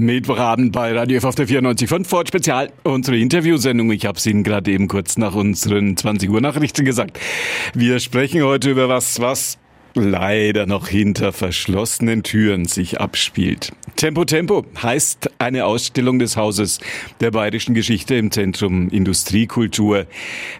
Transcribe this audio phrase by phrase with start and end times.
[0.00, 2.70] Mittwochabend bei Radio F auf der 94.5 Ford Spezial.
[2.82, 3.90] Unsere Interviewsendung.
[3.92, 7.18] Ich habe es Ihnen gerade eben kurz nach unseren 20 Uhr Nachrichten gesagt.
[7.72, 9.56] Wir sprechen heute über was, was
[9.94, 13.72] leider noch hinter verschlossenen Türen sich abspielt.
[13.96, 16.78] Tempo Tempo heißt eine Ausstellung des Hauses
[17.20, 20.06] der bayerischen Geschichte im Zentrum Industriekultur.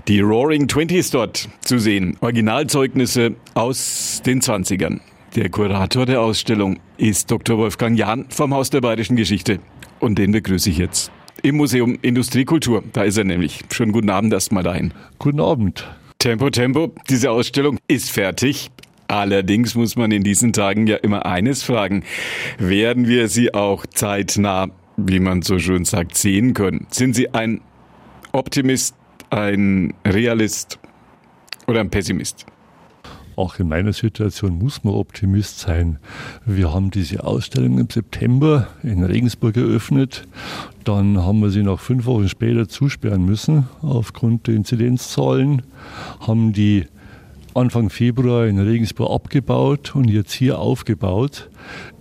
[0.08, 2.16] Die Roaring Twenties dort zu sehen.
[2.20, 5.00] Originalzeugnisse aus den 20ern.
[5.36, 7.58] Der Kurator der Ausstellung ist Dr.
[7.58, 9.58] Wolfgang Jahn vom Haus der Bayerischen Geschichte.
[10.00, 11.12] Und den begrüße ich jetzt
[11.42, 12.82] im Museum Industriekultur.
[12.94, 13.60] Da ist er nämlich.
[13.70, 14.94] Schönen guten Abend erstmal dahin.
[15.18, 15.86] Guten Abend.
[16.18, 16.90] Tempo, Tempo.
[17.10, 18.70] Diese Ausstellung ist fertig.
[19.08, 22.02] Allerdings muss man in diesen Tagen ja immer eines fragen.
[22.56, 26.86] Werden wir sie auch zeitnah, wie man so schön sagt, sehen können?
[26.88, 27.60] Sind Sie ein
[28.32, 28.94] Optimist,
[29.28, 30.78] ein Realist
[31.66, 32.46] oder ein Pessimist?
[33.36, 35.98] Auch in meiner Situation muss man Optimist sein.
[36.46, 40.26] Wir haben diese Ausstellung im September in Regensburg eröffnet.
[40.84, 45.62] Dann haben wir sie noch fünf Wochen später zusperren müssen aufgrund der Inzidenzzahlen,
[46.20, 46.86] haben die
[47.56, 51.48] Anfang Februar in Regensburg abgebaut und jetzt hier aufgebaut,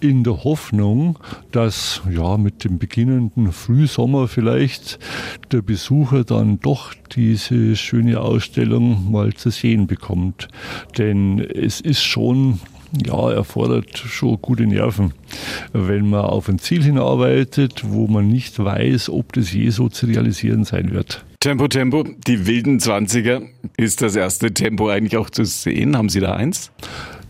[0.01, 1.17] in der Hoffnung,
[1.51, 4.99] dass ja mit dem beginnenden Frühsommer vielleicht
[5.53, 10.49] der Besucher dann doch diese schöne Ausstellung mal zu sehen bekommt.
[10.97, 12.59] Denn es ist schon
[13.05, 15.13] ja, erfordert schon gute Nerven,
[15.71, 20.05] wenn man auf ein Ziel hinarbeitet, wo man nicht weiß, ob das je so zu
[20.05, 21.25] realisieren sein wird.
[21.45, 23.43] Tempo, Tempo, die wilden 20er.
[23.77, 25.95] Ist das erste Tempo eigentlich auch zu sehen?
[25.95, 26.71] Haben Sie da eins?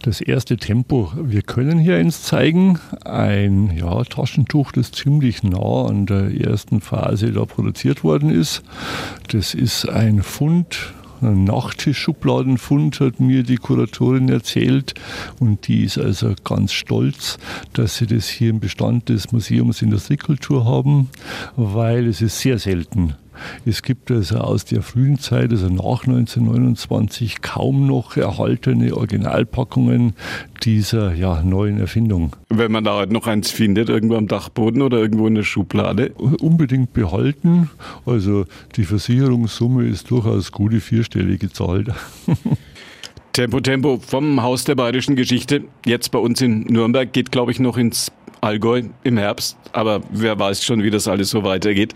[0.03, 2.79] Das erste Tempo, wir können hier eins zeigen.
[3.03, 8.63] Ein ja, Taschentuch, das ziemlich nah an der ersten Phase da produziert worden ist.
[9.33, 14.93] Das ist ein Fund ein Nachttischschubladenfund, hat mir die Kuratorin erzählt.
[15.39, 17.37] Und die ist also ganz stolz,
[17.73, 21.09] dass sie das hier im Bestand des Museums Industriekultur haben,
[21.57, 23.15] weil es ist sehr selten
[23.65, 30.13] es gibt also aus der frühen Zeit, also nach 1929, kaum noch erhaltene Originalpackungen
[30.63, 32.35] dieser ja, neuen Erfindung.
[32.49, 36.11] Wenn man da heute noch eins findet, irgendwo am Dachboden oder irgendwo in der Schublade?
[36.11, 37.69] Unbedingt behalten.
[38.05, 38.45] Also
[38.75, 41.85] die Versicherungssumme ist durchaus gute vierstellige Zahl.
[43.33, 47.59] Tempo Tempo vom Haus der Bayerischen Geschichte, jetzt bei uns in Nürnberg, geht glaube ich
[47.59, 48.09] noch ins
[48.41, 51.93] Allgäu im Herbst, aber wer weiß schon, wie das alles so weitergeht.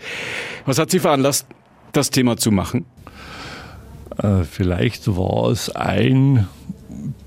[0.66, 1.46] Was hat Sie veranlasst,
[1.92, 2.84] das Thema zu machen?
[4.22, 6.48] Äh, vielleicht war es ein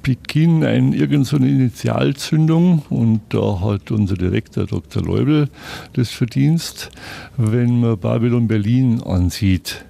[0.02, 5.02] Beginn, ein, irgend eine Initialzündung und da hat unser Direktor Dr.
[5.02, 5.50] Leubel
[5.94, 6.92] das Verdienst,
[7.38, 9.86] wenn man Babylon Berlin ansieht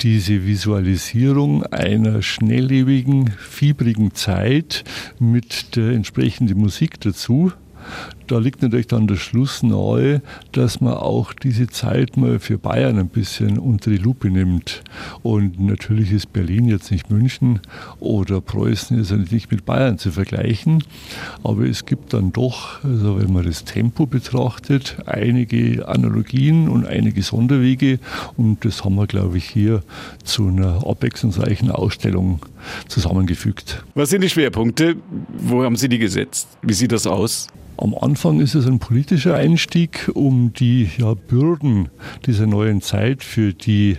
[0.00, 4.82] diese Visualisierung einer schnelllebigen, fiebrigen Zeit
[5.18, 7.52] mit der entsprechenden Musik dazu,
[8.30, 12.98] da liegt natürlich dann der Schluss nahe, dass man auch diese Zeit mal für Bayern
[12.98, 14.82] ein bisschen unter die Lupe nimmt.
[15.22, 17.60] Und natürlich ist Berlin jetzt nicht München
[17.98, 20.84] oder Preußen ist ja nicht mit Bayern zu vergleichen.
[21.42, 27.22] Aber es gibt dann doch, also wenn man das Tempo betrachtet, einige Analogien und einige
[27.22, 27.98] Sonderwege.
[28.36, 29.82] Und das haben wir, glaube ich, hier
[30.22, 32.40] zu einer abwechslungsreichen Ausstellung
[32.88, 33.84] zusammengefügt.
[33.94, 34.96] Was sind die Schwerpunkte?
[35.38, 36.48] Wo haben Sie die gesetzt?
[36.62, 37.48] Wie sieht das aus?
[37.76, 41.88] Am Anfang ist es ein politischer Einstieg, um die ja, Bürden
[42.26, 43.96] dieser neuen Zeit für die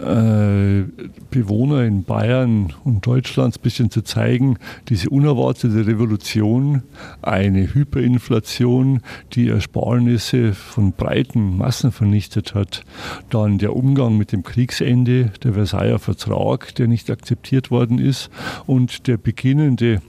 [0.00, 0.84] äh,
[1.30, 4.58] Bewohner in Bayern und Deutschland ein bisschen zu zeigen,
[4.90, 6.82] diese unerwartete Revolution,
[7.22, 9.00] eine Hyperinflation,
[9.32, 12.84] die Ersparnisse von breiten Massen vernichtet hat,
[13.30, 18.28] dann der Umgang mit dem Kriegsende, der Versailler Vertrag, der nicht akzeptiert worden ist
[18.66, 20.02] und der beginnende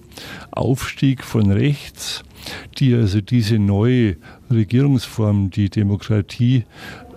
[0.52, 2.24] Aufstieg von rechts,
[2.78, 4.18] die also diese neue
[4.52, 6.66] Regierungsform, die Demokratie,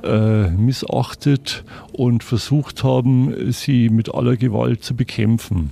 [0.02, 5.70] äh, missachtet und versucht haben, sie mit aller Gewalt zu bekämpfen.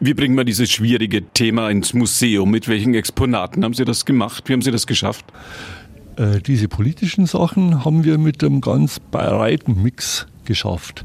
[0.00, 2.50] Wie bringen wir dieses schwierige Thema ins Museum?
[2.50, 4.48] Mit welchen Exponaten haben Sie das gemacht?
[4.48, 5.24] Wie haben Sie das geschafft?
[6.16, 11.04] Äh, diese politischen Sachen haben wir mit einem ganz breiten Mix geschafft.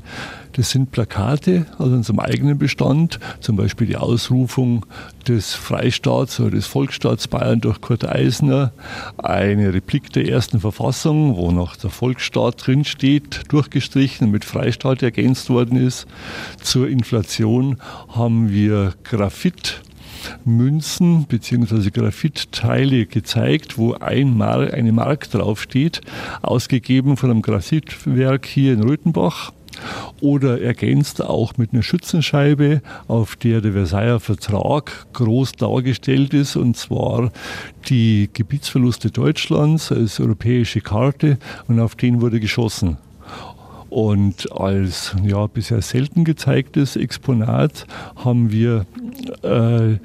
[0.54, 4.86] Das sind Plakate aus unserem eigenen Bestand, zum Beispiel die Ausrufung
[5.28, 8.72] des Freistaats oder des Volksstaats Bayern durch Kurt Eisner,
[9.18, 15.52] eine Replik der ersten Verfassung, wo noch der Volksstaat drinsteht, durchgestrichen und mit Freistaat ergänzt
[15.52, 16.08] worden ist.
[16.62, 17.78] Zur Inflation
[18.10, 19.82] haben wir Graphit
[20.46, 21.90] Münzen bzw.
[21.90, 26.02] Graphitteile gezeigt, wo ein Mar eine Mark draufsteht,
[26.42, 29.52] ausgegeben von einem Graphitwerk hier in Röthenbach.
[30.22, 36.76] oder ergänzt auch mit einer Schützenscheibe, auf der der Versailler Vertrag groß dargestellt ist, und
[36.78, 37.32] zwar
[37.90, 41.38] die Gebietsverluste Deutschlands als europäische Karte,
[41.68, 42.98] und auf den wurde geschossen.
[43.90, 47.86] Und als ja, bisher selten gezeigtes Exponat
[48.16, 48.86] haben wir
[49.44, 49.98] äh,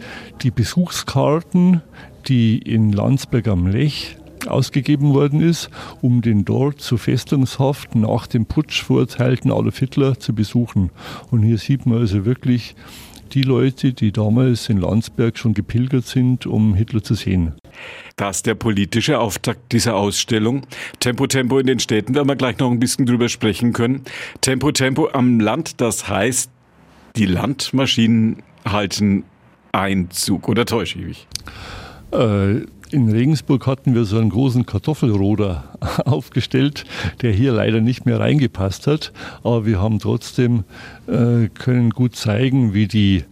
[0.42, 1.82] die Besuchskarten,
[2.28, 5.70] die in Landsberg am Lech ausgegeben worden ist,
[6.00, 10.90] um den dort zu Festungshaft nach dem Putsch verurteilten Adolf Hitler zu besuchen.
[11.30, 12.74] Und hier sieht man also wirklich
[13.32, 17.54] die Leute, die damals in Landsberg schon gepilgert sind, um Hitler zu sehen.
[18.16, 20.62] Das der politische Auftakt dieser Ausstellung.
[21.00, 24.02] Tempo Tempo in den Städten, da wir gleich noch ein bisschen drüber sprechen können.
[24.40, 26.50] Tempo Tempo am Land, das heißt,
[27.16, 29.24] die Landmaschinen halten
[29.72, 30.48] Einzug.
[30.48, 31.26] Oder täusche ich mich?
[32.12, 35.64] Äh, in Regensburg hatten wir so einen großen Kartoffelroder
[36.04, 36.84] aufgestellt,
[37.22, 39.12] der hier leider nicht mehr reingepasst hat.
[39.42, 40.64] Aber wir haben trotzdem
[41.06, 43.24] äh, können gut zeigen, wie die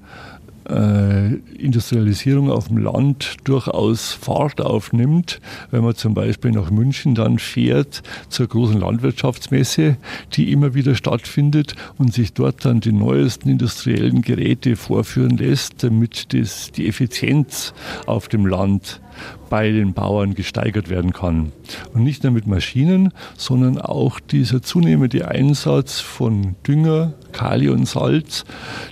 [0.69, 5.41] äh, Industrialisierung auf dem Land durchaus Fahrt aufnimmt,
[5.71, 9.97] wenn man zum Beispiel nach München dann fährt zur großen Landwirtschaftsmesse,
[10.33, 16.33] die immer wieder stattfindet und sich dort dann die neuesten industriellen Geräte vorführen lässt, damit
[16.35, 17.73] das, die Effizienz
[18.07, 19.01] auf dem Land
[19.49, 21.53] bei den Bauern gesteigert werden kann.
[21.93, 28.45] Und nicht nur mit Maschinen, sondern auch dieser zunehmende Einsatz von Dünger, Kali und Salz.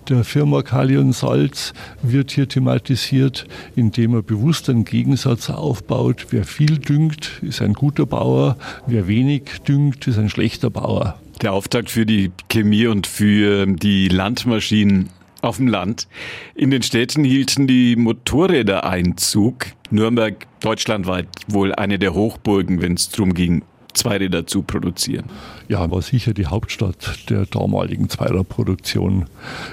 [0.09, 1.73] Der Firma Kali und Salz
[2.03, 6.26] wird hier thematisiert, indem er bewusst einen Gegensatz aufbaut.
[6.31, 8.56] Wer viel düngt, ist ein guter Bauer,
[8.87, 11.19] wer wenig düngt, ist ein schlechter Bauer.
[11.43, 16.08] Der Auftakt für die Chemie und für die Landmaschinen auf dem Land.
[16.55, 19.67] In den Städten hielten die Motorräder Einzug.
[19.90, 23.62] Nürnberg deutschlandweit wohl eine der Hochburgen, wenn es darum ging,
[23.94, 25.26] Zweiräder zu produzieren.
[25.69, 29.26] Ja, war sicher die Hauptstadt der damaligen Zweiradproduktion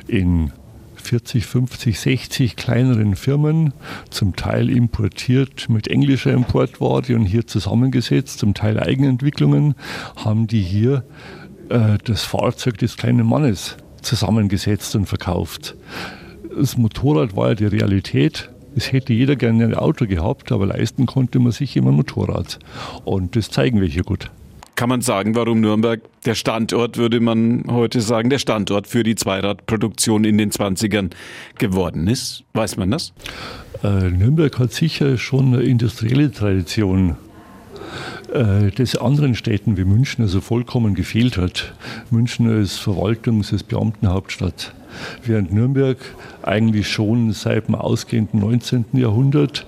[0.08, 0.52] in
[0.96, 3.74] 40, 50, 60 kleineren Firmen,
[4.10, 9.76] zum Teil importiert mit englischer Importware und hier zusammengesetzt, zum Teil Eigenentwicklungen,
[10.16, 11.04] haben die hier
[11.70, 15.76] äh, das Fahrzeug des kleinen Mannes zusammengesetzt und verkauft.
[16.58, 18.50] Das Motorrad war ja die Realität.
[18.76, 22.60] Es hätte jeder gerne ein Auto gehabt, aber leisten konnte man sich immer ein Motorrad.
[23.04, 24.30] Und das zeigen wir hier gut.
[24.76, 29.16] Kann man sagen, warum Nürnberg der Standort, würde man heute sagen, der Standort für die
[29.16, 31.12] Zweiradproduktion in den 20ern
[31.58, 32.44] geworden ist?
[32.54, 33.14] Weiß man das?
[33.84, 37.16] Äh, Nürnberg hat sicher schon eine industrielle Tradition
[38.36, 41.74] äh, das anderen Städten wie München also vollkommen gefehlt hat.
[42.12, 44.74] München ist Verwaltungs-, ist Beamtenhauptstadt.
[45.24, 45.98] Während Nürnberg
[46.42, 48.86] eigentlich schon seit dem ausgehenden 19.
[48.94, 49.66] Jahrhundert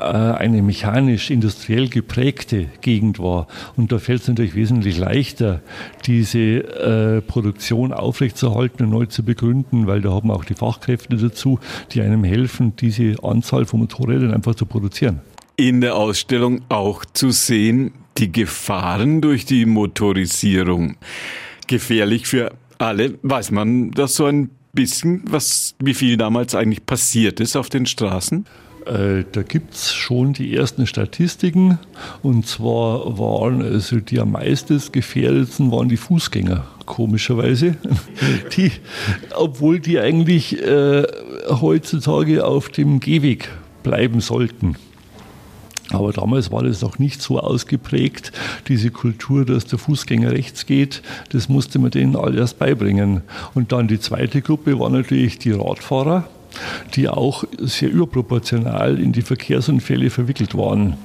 [0.00, 3.46] äh, eine mechanisch-industriell geprägte Gegend war.
[3.76, 5.60] Und da fällt es natürlich wesentlich leichter,
[6.06, 11.58] diese äh, Produktion aufrechtzuerhalten und neu zu begründen, weil da haben auch die Fachkräfte dazu,
[11.92, 15.20] die einem helfen, diese Anzahl von Motorrädern einfach zu produzieren
[15.58, 20.96] in der Ausstellung auch zu sehen, die Gefahren durch die Motorisierung.
[21.66, 23.18] Gefährlich für alle.
[23.22, 27.86] Weiß man das so ein bisschen, was, wie viel damals eigentlich passiert ist auf den
[27.86, 28.46] Straßen?
[28.86, 31.78] Äh, da gibt es schon die ersten Statistiken.
[32.22, 37.76] Und zwar waren also die am meisten gefährdeten waren die Fußgänger, komischerweise.
[38.56, 38.72] Die,
[39.34, 41.02] obwohl die eigentlich äh,
[41.48, 43.50] heutzutage auf dem Gehweg
[43.82, 44.76] bleiben sollten.
[45.90, 48.32] Aber damals war das noch nicht so ausgeprägt,
[48.68, 51.02] diese Kultur, dass der Fußgänger rechts geht.
[51.30, 53.22] Das musste man denen all erst beibringen.
[53.54, 56.28] Und dann die zweite Gruppe war natürlich die Radfahrer,
[56.94, 60.96] die auch sehr überproportional in die Verkehrsunfälle verwickelt waren.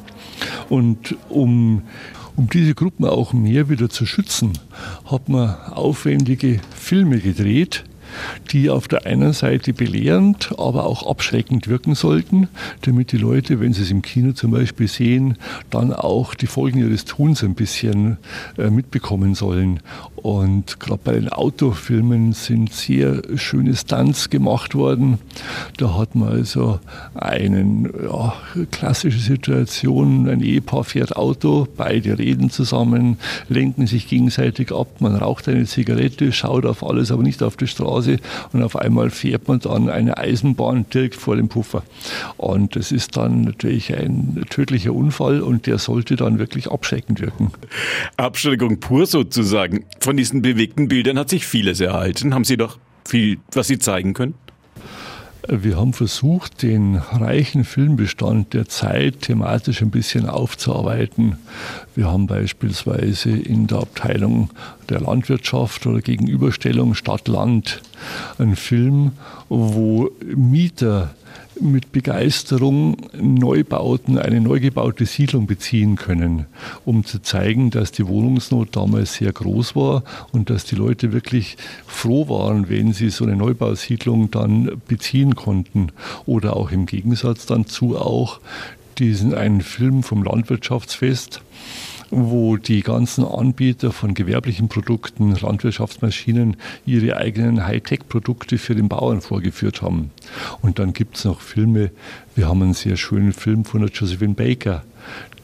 [0.69, 1.83] Und um,
[2.35, 4.53] um diese Gruppen auch mehr wieder zu schützen,
[5.05, 7.85] hat man aufwendige Filme gedreht,
[8.51, 12.47] die auf der einen Seite belehrend, aber auch abschreckend wirken sollten,
[12.81, 15.37] damit die Leute, wenn sie es im Kino zum Beispiel sehen,
[15.69, 18.17] dann auch die Folgen ihres Tuns ein bisschen
[18.57, 19.79] äh, mitbekommen sollen.
[20.15, 25.19] Und gerade bei den Autofilmen sind sehr schöne Stunts gemacht worden.
[25.77, 26.79] Da hat man also
[27.13, 28.33] eine ja,
[28.71, 33.17] klassische Situation, ein Ehepaar fährt Auto, beide reden zusammen,
[33.49, 37.67] lenken sich gegenseitig ab, man raucht eine Zigarette, schaut auf alles, aber nicht auf die
[37.67, 38.02] Straße
[38.51, 41.83] und auf einmal fährt man dann eine Eisenbahn direkt vor dem Puffer.
[42.37, 47.51] Und das ist dann natürlich ein tödlicher Unfall und der sollte dann wirklich abschreckend wirken.
[48.17, 49.85] Abschreckung pur sozusagen.
[49.99, 52.33] Von diesen bewegten Bildern hat sich vieles erhalten.
[52.33, 54.35] Haben Sie doch viel, was Sie zeigen können?
[55.47, 61.37] Wir haben versucht, den reichen Filmbestand der Zeit thematisch ein bisschen aufzuarbeiten.
[61.95, 64.51] Wir haben beispielsweise in der Abteilung
[64.87, 67.81] der Landwirtschaft oder Gegenüberstellung Stadt-Land
[68.37, 69.11] einen Film,
[69.49, 71.13] wo Mieter
[71.59, 76.45] mit Begeisterung Neubauten, eine neu gebaute Siedlung beziehen können,
[76.85, 81.57] um zu zeigen, dass die Wohnungsnot damals sehr groß war und dass die Leute wirklich
[81.85, 85.91] froh waren, wenn sie so eine Neubausiedlung dann beziehen konnten.
[86.25, 88.39] Oder auch im Gegensatz dazu auch
[88.97, 91.41] diesen einen Film vom Landwirtschaftsfest,
[92.15, 99.81] wo die ganzen Anbieter von gewerblichen Produkten, Landwirtschaftsmaschinen, ihre eigenen Hightech-Produkte für den Bauern vorgeführt
[99.81, 100.11] haben.
[100.61, 101.89] Und dann gibt es noch Filme,
[102.35, 104.83] wir haben einen sehr schönen Film von der Josephine Baker,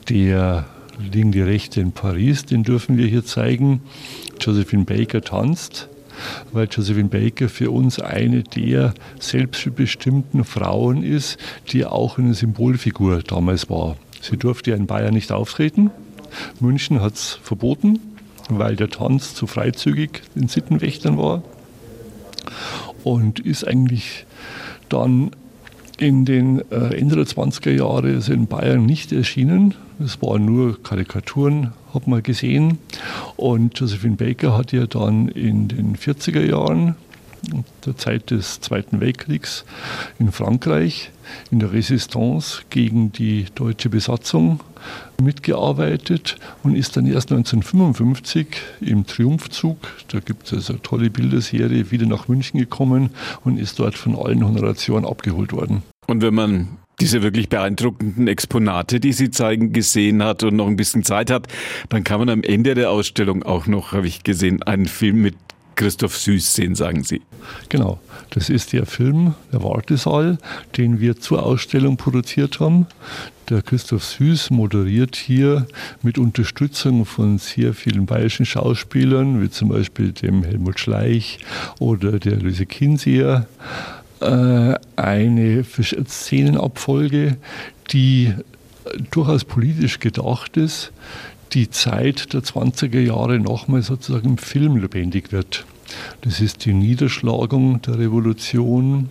[0.10, 0.66] der
[1.12, 3.82] liegen die Rechte in Paris, den dürfen wir hier zeigen.
[4.40, 5.90] Josephine Baker tanzt,
[6.52, 11.38] weil Josephine Baker für uns eine der selbstbestimmten Frauen ist,
[11.72, 13.96] die auch eine Symbolfigur damals war.
[14.22, 15.92] Sie durfte ja in Bayern nicht auftreten,
[16.60, 18.00] München hat es verboten,
[18.50, 21.44] weil der Tanz zu freizügig den Sittenwächtern war.
[23.04, 24.26] Und ist eigentlich
[24.90, 25.32] dann
[25.98, 29.76] in den äh, Ende der 20er Jahre in Bayern nicht erschienen.
[30.04, 32.78] Es waren nur Karikaturen, hat man gesehen.
[33.36, 36.96] Und Josephine Baker hat ja dann in den 40er Jahren
[37.86, 39.66] der Zeit des Zweiten Weltkriegs
[40.20, 41.12] in Frankreich
[41.52, 44.62] in der Resistance gegen die deutsche Besatzung
[45.22, 48.48] mitgearbeitet und ist dann erst 1955
[48.82, 49.78] im Triumphzug,
[50.08, 53.12] da gibt es also eine tolle Bilderserie, wieder nach München gekommen
[53.44, 55.84] und ist dort von allen Honorationen abgeholt worden.
[56.08, 56.68] Und wenn man
[57.00, 61.48] diese wirklich beeindruckenden Exponate, die Sie zeigen, gesehen hat und noch ein bisschen Zeit hat,
[61.90, 65.36] dann kann man am Ende der Ausstellung auch noch, habe ich gesehen, einen Film mit
[65.80, 67.22] Christoph Süß sehen, sagen Sie.
[67.70, 70.38] Genau, das ist der Film, der Wartesaal,
[70.76, 72.86] den wir zur Ausstellung produziert haben.
[73.48, 75.68] Der Christoph Süß moderiert hier
[76.02, 81.40] mit Unterstützung von sehr vielen bayerischen Schauspielern, wie zum Beispiel dem Helmut Schleich
[81.80, 83.48] oder der Luise Kinseer,
[84.20, 87.38] äh, eine Szenenabfolge,
[87.92, 88.34] die
[89.12, 90.92] durchaus politisch gedacht ist,
[91.54, 95.66] die Zeit der 20er Jahre nochmal sozusagen im Film lebendig wird.
[96.22, 99.10] Das ist die Niederschlagung der Revolution,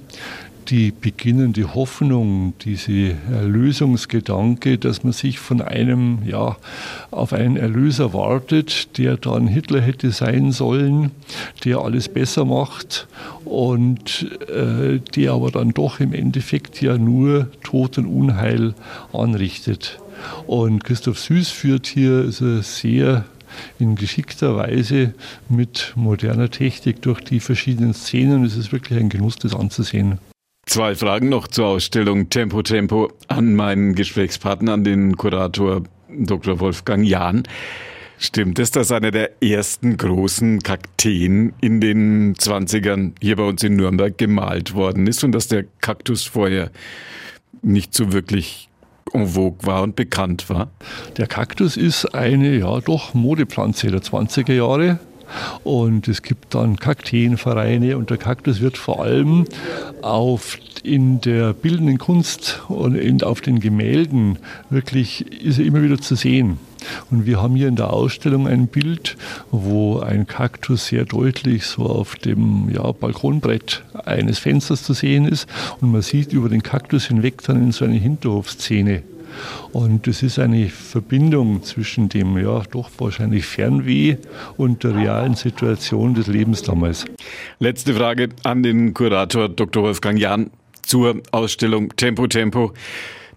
[0.69, 6.57] die beginnende Hoffnung, diese Erlösungsgedanke, dass man sich von einem, ja,
[7.11, 11.11] auf einen Erlöser wartet, der dann Hitler hätte sein sollen,
[11.65, 13.09] der alles besser macht
[13.45, 18.75] und äh, der aber dann doch im Endeffekt ja nur Tod und Unheil
[19.13, 19.99] anrichtet.
[20.47, 23.25] Und Christoph Süß führt hier also sehr
[23.79, 25.15] in geschickter Weise
[25.49, 28.45] mit moderner Technik durch die verschiedenen Szenen.
[28.45, 30.19] Es ist wirklich ein Genuss, das anzusehen.
[30.67, 36.61] Zwei Fragen noch zur Ausstellung Tempo Tempo an meinen Gesprächspartner, an den Kurator Dr.
[36.61, 37.45] Wolfgang Jahn.
[38.19, 43.77] Stimmt es, dass einer der ersten großen Kakteen in den 20ern hier bei uns in
[43.77, 46.71] Nürnberg gemalt worden ist und dass der Kaktus vorher
[47.63, 48.68] nicht so wirklich
[49.15, 50.69] en vogue war und bekannt war?
[51.17, 54.99] Der Kaktus ist eine, ja doch, Modepflanze der 20er Jahre.
[55.63, 59.45] Und es gibt dann Kakteenvereine und der Kaktus wird vor allem
[60.01, 64.39] auf in der bildenden Kunst und auf den Gemälden
[64.71, 66.59] wirklich ist er immer wieder zu sehen.
[67.11, 69.17] Und wir haben hier in der Ausstellung ein Bild,
[69.51, 75.49] wo ein Kaktus sehr deutlich so auf dem ja, Balkonbrett eines Fensters zu sehen ist.
[75.81, 79.03] Und man sieht über den Kaktus hinweg dann in so eine Hinterhofszene.
[79.73, 84.17] Und es ist eine Verbindung zwischen dem ja doch wahrscheinlich Fernweh
[84.57, 87.05] und der realen Situation des Lebens damals.
[87.61, 89.85] Letzte Frage an den Kurator Dr.
[89.85, 90.51] Wolfgang Jahn
[90.83, 92.73] zur Ausstellung Tempo Tempo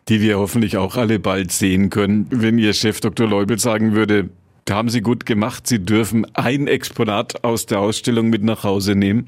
[0.10, 2.28] die wir hoffentlich auch alle bald sehen können.
[2.30, 3.28] Wenn Ihr Chef Dr.
[3.28, 4.30] Leubel sagen würde,
[4.70, 9.26] haben Sie gut gemacht, Sie dürfen ein Exponat aus der Ausstellung mit nach Hause nehmen.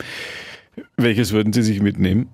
[0.98, 2.30] Welches würden Sie sich mitnehmen?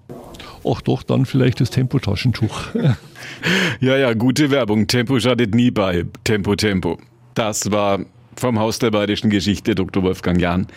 [0.66, 2.74] Ach doch, dann vielleicht das Tempotaschentuch.
[3.80, 4.88] ja, ja, gute Werbung.
[4.88, 6.06] Tempo schadet nie bei.
[6.24, 6.98] Tempo, Tempo.
[7.34, 8.00] Das war
[8.36, 10.04] vom Haus der Bayerischen Geschichte Dr.
[10.04, 10.68] Wolfgang Jahn.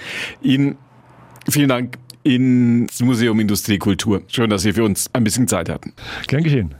[0.43, 0.77] Ihnen
[1.49, 4.23] vielen Dank ins Museum Industrie Kultur.
[4.29, 5.93] Schön, dass Sie für uns ein bisschen Zeit hatten.
[6.29, 6.75] Gern geschehen.